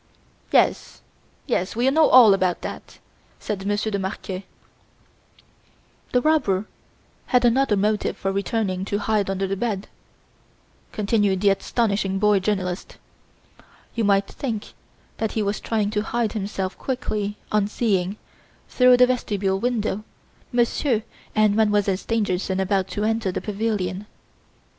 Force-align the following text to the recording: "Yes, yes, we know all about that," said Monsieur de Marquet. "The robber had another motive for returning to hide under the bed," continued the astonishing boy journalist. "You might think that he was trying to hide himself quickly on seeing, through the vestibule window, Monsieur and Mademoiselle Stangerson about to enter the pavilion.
"Yes, 0.51 1.03
yes, 1.45 1.75
we 1.75 1.87
know 1.91 2.09
all 2.09 2.33
about 2.33 2.63
that," 2.63 2.97
said 3.39 3.67
Monsieur 3.67 3.91
de 3.91 3.99
Marquet. 3.99 4.45
"The 6.11 6.23
robber 6.23 6.65
had 7.27 7.45
another 7.45 7.77
motive 7.77 8.17
for 8.17 8.31
returning 8.31 8.83
to 8.85 8.97
hide 8.97 9.29
under 9.29 9.45
the 9.45 9.55
bed," 9.55 9.89
continued 10.91 11.41
the 11.41 11.51
astonishing 11.51 12.17
boy 12.17 12.39
journalist. 12.39 12.97
"You 13.93 14.03
might 14.03 14.25
think 14.25 14.73
that 15.17 15.33
he 15.33 15.43
was 15.43 15.59
trying 15.59 15.91
to 15.91 16.01
hide 16.01 16.33
himself 16.33 16.75
quickly 16.79 17.37
on 17.51 17.67
seeing, 17.67 18.17
through 18.69 18.97
the 18.97 19.05
vestibule 19.05 19.59
window, 19.59 20.03
Monsieur 20.51 21.03
and 21.35 21.55
Mademoiselle 21.55 21.97
Stangerson 21.97 22.59
about 22.59 22.87
to 22.87 23.03
enter 23.03 23.31
the 23.31 23.39
pavilion. 23.39 24.07